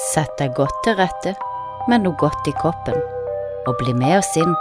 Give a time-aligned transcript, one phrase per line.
[0.00, 1.34] Sett deg godt til rette
[1.90, 2.96] med noe godt i koppen,
[3.68, 4.52] og bli med oss inn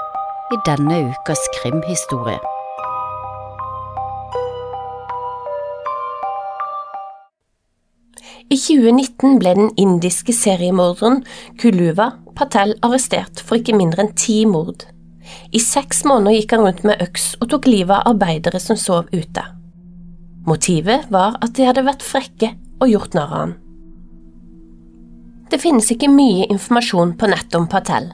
[0.52, 2.40] i denne ukas krimhistorie.
[8.50, 11.22] I 2019 ble den indiske seriemorderen
[11.62, 14.84] Kuluva Patel arrestert for ikke mindre enn ti mord.
[15.54, 19.08] I seks måneder gikk han rundt med øks og tok livet av arbeidere som sov
[19.14, 19.46] ute.
[20.50, 23.58] Motivet var at de hadde vært frekke og gjort narr av han.
[25.50, 28.12] Det finnes ikke mye informasjon på nettet om Patel.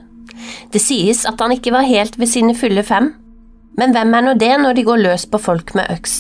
[0.72, 3.12] Det sies at han ikke var helt ved sine fulle fem,
[3.76, 6.16] men hvem er nå det når de går løs på folk med øks?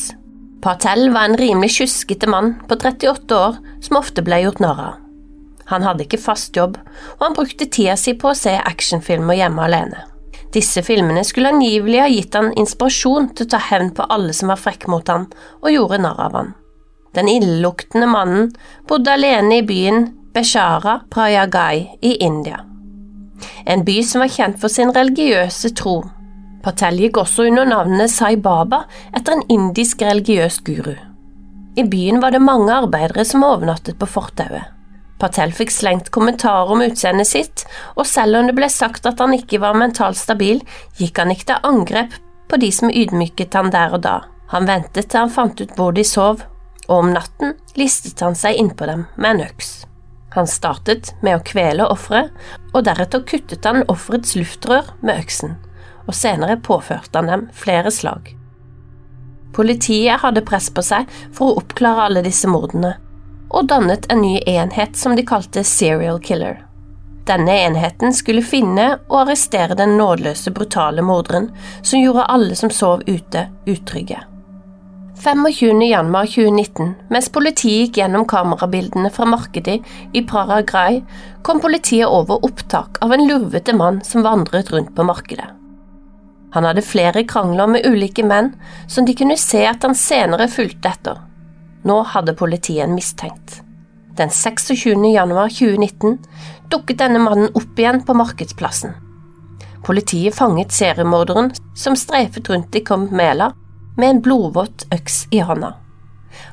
[0.66, 4.96] Patel var en rimelig kjuskete mann på 38 år som ofte ble gjort narr av.
[5.70, 6.76] Han hadde ikke fast jobb,
[7.18, 10.04] og han brukte tida si på å se actionfilmer hjemme alene.
[10.54, 14.52] Disse filmene skulle angivelig ha gitt han inspirasjon til å ta hevn på alle som
[14.52, 15.26] var frekke mot han
[15.62, 16.54] og gjorde narr av han.
[17.16, 18.52] Den illeluktende mannen
[18.90, 22.60] bodde alene i byen Beshara Prayagai i India.
[23.66, 26.02] En by som var kjent for sin religiøse tro.
[26.64, 28.82] Patel gikk også under navnet Sai Baba
[29.16, 30.98] etter en indisk religiøs guru.
[31.80, 34.68] I byen var det mange arbeidere som overnattet på fortauet.
[35.24, 37.64] Patel fikk slengt kommentarer om utseendet sitt,
[37.96, 40.60] og selv om det ble sagt at han ikke var mentalt stabil,
[40.99, 42.20] gikk han ikke til angrep
[42.52, 44.20] på de som ydmyket han der og da.
[44.52, 46.44] Han ventet til han fant ut hvor de sov,
[46.90, 49.77] og om natten listet han seg innpå dem med en øks.
[50.36, 52.34] Han startet med å kvele offeret,
[52.74, 55.55] og deretter kuttet han offerets luftrør med øksen,
[56.05, 58.34] og senere påførte han dem flere slag.
[59.55, 62.98] Politiet hadde press på seg for å oppklare alle disse mordene,
[63.48, 66.59] og dannet en ny enhet som de kalte Serial Killer.
[67.25, 71.47] Denne enheten skulle finne og arrestere den nådeløse, brutale morderen
[71.81, 74.20] som gjorde alle som sov ute, utrygge.
[75.18, 75.81] 25.
[75.90, 79.78] januar 2019, mens politiet gikk gjennom kamerabildene fra markedet
[80.13, 81.03] i Praragrai,
[81.41, 85.48] kom politiet over opptak av en lurvete mann som vandret rundt på markedet.
[86.52, 88.53] Han hadde flere krangler med ulike menn,
[88.88, 91.24] som de kunne se at han senere fulgte etter.
[91.88, 93.62] Nå hadde politiet en mistenkt.
[94.20, 94.72] Den 26.
[95.16, 96.20] januar 2019
[96.72, 98.96] dukket denne mannen opp igjen på markedsplassen.
[99.84, 103.53] Politiet fanget seriemorderen som streifet rundt i Mela
[103.96, 105.74] med en blodvåt øks i hånda.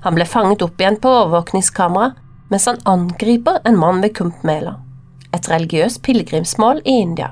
[0.05, 2.13] Han ble fanget opp igjen på overvåkningskamera
[2.53, 4.77] mens han angriper en mann ved Mela,
[5.33, 7.31] et religiøst pilegrimsmål i India.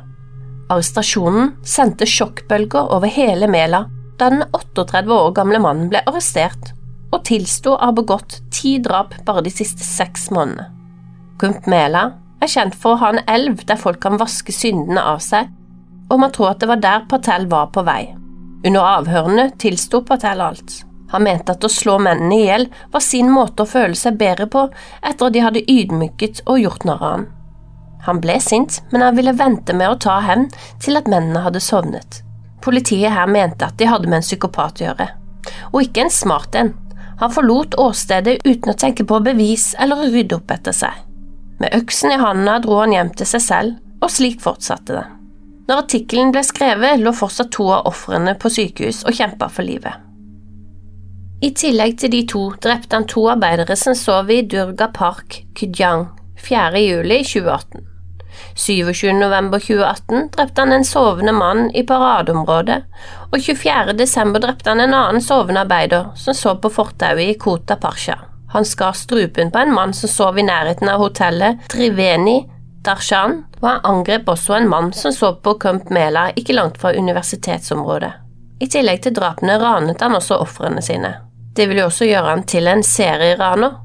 [0.70, 3.84] Arrestasjonen sendte sjokkbølger over hele Mela
[4.18, 6.72] da den 38 år gamle mannen ble arrestert
[7.10, 10.70] og tilsto å ha begått ti drap bare de siste seks månedene.
[11.40, 12.04] Kump Mela
[12.40, 15.48] er kjent for å ha en elv der folk kan vaske syndene av seg,
[16.10, 18.19] og man tror at det var der Patel var på vei.
[18.64, 20.80] Under avhørene tilsto Patel alt.
[21.10, 24.46] Han mente at å slå mennene i hjel var sin måte å føle seg bedre
[24.50, 24.66] på
[25.00, 27.28] etter at de hadde ydmyket og gjort narr av han.
[28.06, 30.46] Han ble sint, men han ville vente med å ta hevn
[30.80, 32.22] til at mennene hadde sovnet.
[32.64, 35.08] Politiet her mente at de hadde med en psykopat å gjøre,
[35.72, 36.72] og ikke en smart en,
[37.20, 40.94] han forlot åstedet uten å tenke på bevis eller å rydde opp etter seg.
[41.60, 45.08] Med øksen i handa dro han hjem til seg selv, og slik fortsatte det.
[45.70, 50.02] Når artikkelen ble skrevet, lå fortsatt to av ofrene på sykehus og kjempa for livet.
[51.46, 56.08] I tillegg til de to drepte han to arbeidere som sov i Durga Park, Kydyang,
[56.42, 56.82] 4.
[56.82, 57.86] juli 2018.
[58.58, 59.12] 27.
[59.20, 62.82] november 2018 drepte han en sovende mann i paradeområdet,
[63.30, 63.94] og 24.
[63.94, 68.18] desember drepte han en annen sovende arbeider som sov på fortauet i Kota Parsha.
[68.50, 72.40] Han skar strupen på en mann som sov i nærheten av hotellet Triveni
[72.84, 76.94] Darshan, og han angrep også en mann som så på Camp Mela ikke langt fra
[76.96, 78.12] universitetsområdet.
[78.60, 81.14] I tillegg til drapene ranet han også ofrene sine.
[81.56, 83.76] Det ville også gjøre han til en serieraner,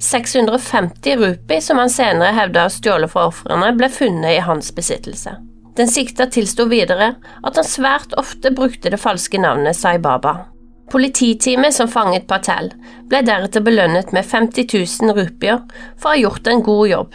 [0.00, 5.34] 650 rupi, som han senere hevda stjålet fra ofrene, ble funnet i hans besittelse.
[5.76, 7.14] Den sikta tilsto videre
[7.44, 10.46] at han svært ofte brukte det falske navnet Sai Baba.
[10.90, 12.72] Polititeamet som fanget Patel,
[13.08, 14.72] ble deretter belønnet med 50
[15.04, 15.60] 000 rupier
[16.00, 17.14] for å ha gjort en god jobb,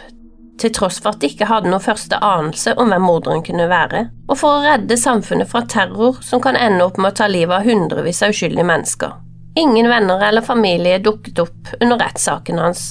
[0.60, 4.06] til tross for at de ikke hadde noen første anelse om hvem morderen kunne være,
[4.28, 7.58] og for å redde samfunnet fra terror som kan ende opp med å ta livet
[7.58, 9.16] av hundrevis av uskyldige mennesker.
[9.56, 12.86] Ingen venner eller familie dukket opp under rettssaken hans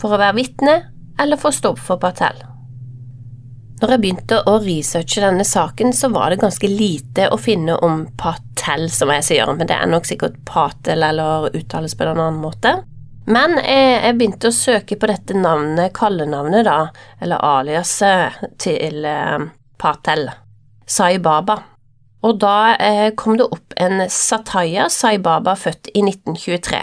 [0.00, 0.78] for å være vitne
[1.18, 2.38] eller for å stå opp for Patel.
[3.78, 8.00] Når jeg begynte å researche denne saken, så var det ganske lite å finne om
[8.18, 12.40] Patel, som jeg sier, men det er nok sikkert Patel eller uttales på en annen
[12.42, 12.74] måte.
[13.28, 16.78] Men jeg, jeg begynte å søke på dette navnet, kallenavnet, da,
[17.20, 19.42] eller aliaset til eh,
[19.76, 20.30] Patel,
[20.88, 21.58] Sai Baba.
[22.24, 26.80] Og da eh, kom det opp en Sataya Sai Baba født i 1923.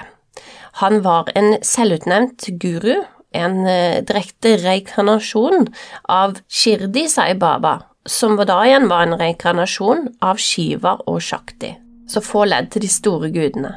[0.83, 2.94] Han var en selvutnevnt guru,
[3.36, 5.65] en eh, direkte reinkarnasjon
[6.13, 11.74] av Shirdi Sai Baba, som da igjen var en reinkarnasjon av Shiva og Shakti,
[12.06, 13.74] så få ledd til de store gudene.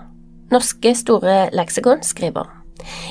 [0.52, 2.57] Norske Store Leksikon skriver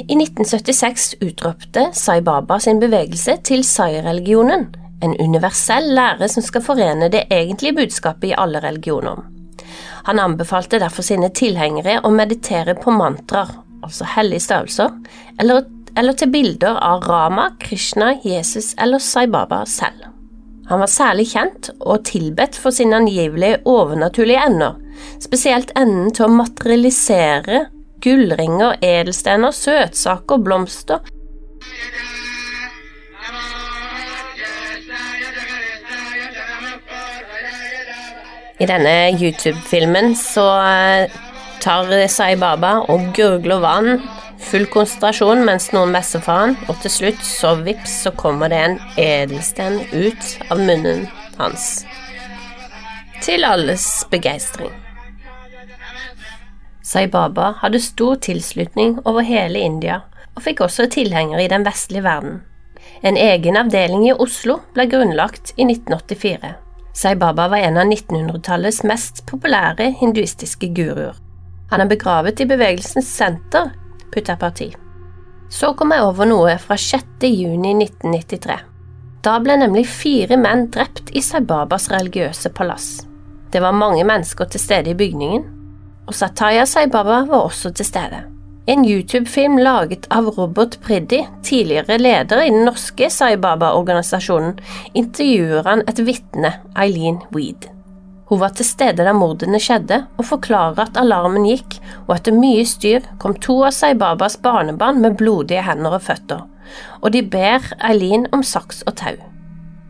[0.07, 4.67] i 1976 utropte Sai Baba sin bevegelse til Sai-religionen,
[5.03, 9.21] en universell lære som skal forene det egentlige budskapet i alle religioner.
[10.07, 13.51] Han anbefalte derfor sine tilhengere å meditere på mantraer,
[13.83, 14.93] altså hellige størrelser,
[15.39, 15.65] eller,
[15.99, 20.07] eller til bilder av Rama, Krishna, Jesus eller Sai Baba selv.
[20.67, 24.79] Han var særlig kjent og tilbedt for sine angivelige overnaturlige ender,
[25.23, 27.67] spesielt enden til å materialisere
[28.03, 30.99] gullringer, edelstener, søtsaker, blomster.
[38.57, 41.17] I denne YouTube-filmen så eh,
[41.61, 44.01] tar Sai Baba og gurgler vann,
[44.41, 48.63] full konsentrasjon mens noen messer for han, og til slutt, så vips, så kommer det
[48.63, 51.05] en edelsten ut av munnen
[51.37, 51.85] hans.
[53.21, 54.73] Til alles begeistring.
[56.87, 59.97] Sai Baba hadde stor tilslutning over hele India,
[60.37, 62.37] og fikk også tilhengere i den vestlige verden.
[63.03, 66.53] En egen avdeling i Oslo ble grunnlagt i 1984.
[66.95, 71.17] Sai Baba var en av 1900-tallets mest populære hinduistiske guruer.
[71.73, 73.73] Han er begravet i bevegelsens senter,
[74.13, 74.69] Puttaparti.
[75.51, 77.27] Så kom jeg over noe fra 6.
[77.27, 78.57] juni 1993.
[79.27, 83.03] Da ble nemlig fire menn drept i Sai Babas religiøse palass.
[83.51, 85.43] Det var mange mennesker til stede i bygningen,
[86.07, 88.23] og Sataya Saibaba var også til stede.
[88.67, 94.57] En YouTube-film laget av Robert Priddy, tidligere leder i den norske Saibaba-organisasjonen,
[94.91, 97.69] intervjuer han et vitne, Eileen Weed.
[98.27, 101.77] Hun var til stede da mordene skjedde, og forklarer at alarmen gikk,
[102.09, 106.43] og etter mye styr kom to av Saibabas barnebarn med blodige hender og føtter,
[106.99, 109.15] og de ber Eileen om saks og tau.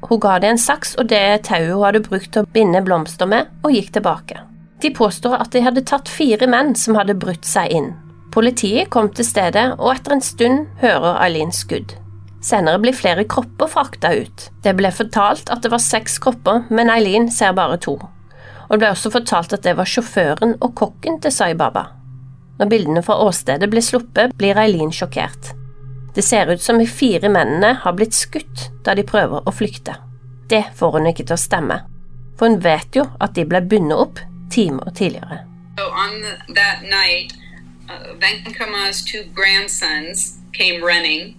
[0.06, 3.26] Hun ga det en saks og det tauet hun hadde brukt til å binde blomster
[3.26, 4.44] med, og gikk tilbake.
[4.82, 7.94] De påstår at de hadde tatt fire menn som hadde brutt seg inn.
[8.34, 11.96] Politiet kom til stedet, og etter en stund hører Eileen skudd.
[12.44, 14.50] Senere blir flere kropper frakta ut.
[14.62, 17.98] Det ble fortalt at det var seks kropper, men Eileen ser bare to.
[18.68, 21.88] Og det ble også fortalt at det var sjåføren og kokken til Sai Baba.
[22.62, 25.54] Når bildene fra åstedet blir sluppet, blir Eileen sjokkert.
[26.14, 29.98] Det ser ut som de fire mennene har blitt skutt da de prøver å flykte.
[30.50, 31.82] Det får hun ikke til å stemme,
[32.38, 35.46] for hun vet jo at de ble bundet opp timer tidligere.
[35.78, 37.34] So on that night,
[37.90, 41.36] uh, Venkama's two grandsons came running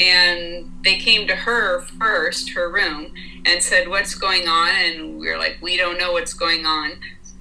[0.00, 3.12] and they came to her first, her room,
[3.46, 4.70] and said, What's going on?
[4.70, 6.92] And we are like, We don't know what's going on.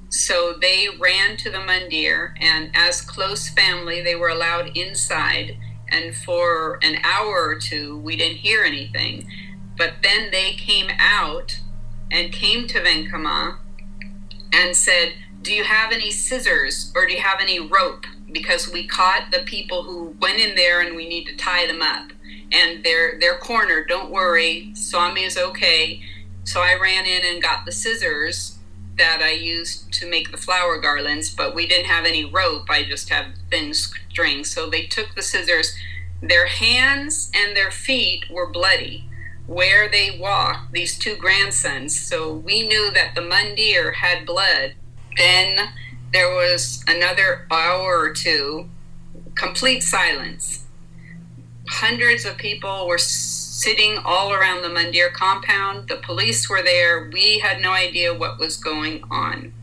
[0.10, 5.58] So they ran to the Mundir, and as close family, they were allowed inside.
[5.90, 9.28] And for an hour or two, we didn't hear anything.
[9.76, 11.60] But then they came out
[12.12, 13.58] and came to Venkama
[14.54, 18.06] and said, Do you have any scissors or do you have any rope?
[18.32, 21.82] Because we caught the people who went in there and we need to tie them
[21.82, 22.12] up.
[22.52, 24.72] And they're they're cornered, don't worry.
[24.76, 26.02] Swami is okay.
[26.46, 28.58] So I ran in and got the scissors
[28.98, 32.70] that I used to make the flower garlands, but we didn't have any rope.
[32.70, 34.44] I just had thin string.
[34.44, 35.76] So they took the scissors.
[36.22, 39.10] Their hands and their feet were bloody
[39.48, 42.00] where they walked, these two grandsons.
[42.00, 44.76] So we knew that the Mundir had blood.
[45.18, 45.70] Then
[46.12, 48.70] there was another hour or two,
[49.36, 50.66] complete silence.
[51.70, 55.88] Hundreds of people were sitting all around the Mundir compound.
[55.88, 57.10] The police were there.
[57.12, 59.54] We had no idea what was going on.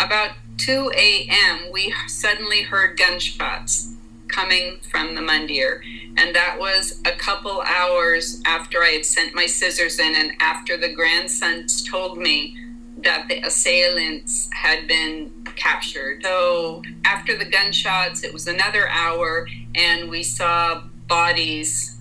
[0.00, 3.94] About 2 a.m., we suddenly heard gunshots
[4.28, 5.80] coming from the Mundir.
[6.16, 10.76] And that was a couple hours after I had sent my scissors in and after
[10.76, 12.56] the grandsons told me
[13.02, 16.22] that the assailants had been captured.
[16.22, 21.96] So after the gunshots, it was another hour, and we saw bodies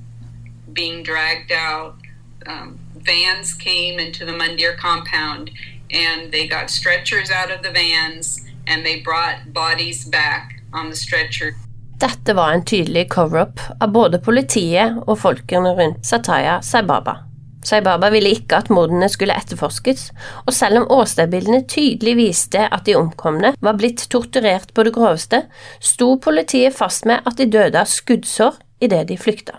[0.74, 1.98] being dragged out.
[2.46, 5.52] Um, vans came into the Mundir compound,
[5.92, 10.96] and they got stretchers out of the vans, and they brought bodies back on the
[10.96, 11.56] stretcher.
[11.98, 17.24] Dette var en tydelig cover-up av både politiet og folkene rundt Sataya Saibaba.
[17.66, 20.12] Saibaba ville ikke at mordene skulle etterforskes,
[20.46, 25.40] og selv om åstedbildene tydelig viste at de omkomne var blitt torturert på det groveste,
[25.82, 29.58] sto politiet fast med at de døde av skuddsår idet de flykta.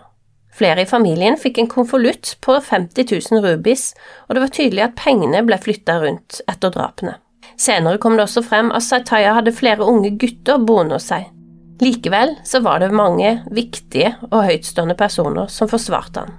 [0.55, 3.93] Flere i familien fikk en konvolutt på 50 000 rubis,
[4.29, 7.17] og det var tydelig at pengene ble flytta rundt etter drapene.
[7.59, 11.27] Senere kom det også frem at Saitaya hadde flere unge gutter boende hos seg.
[11.81, 16.35] Likevel så var det mange viktige og høytstående personer som forsvarte han.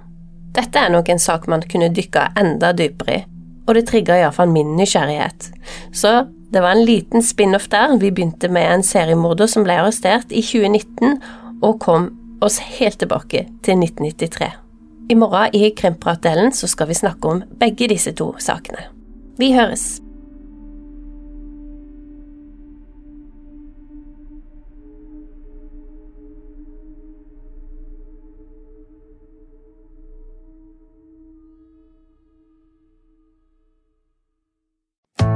[0.56, 3.22] Dette er nok en sak man kunne dykka enda dypere i,
[3.68, 5.50] og det trigga iallfall min nysgjerrighet.
[5.94, 6.12] Så
[6.50, 7.94] det var en liten spin-off der.
[8.02, 11.20] Vi begynte med en seriemorder som ble arrestert i 2019,
[11.62, 12.10] og kom
[12.42, 14.50] oss helt tilbake til 1993.
[15.10, 18.90] I morgen i Krimpratdelen så skal vi snakke om begge disse to sakene.
[19.38, 20.00] Vi høres!